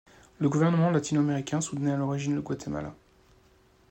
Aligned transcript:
Les 0.39 0.47
gouvernements 0.49 0.89
latino-américains 0.89 1.61
soutenaient 1.61 1.91
à 1.91 1.95
l’origine 1.95 2.33
le 2.33 2.41
Guatemala. 2.41 2.95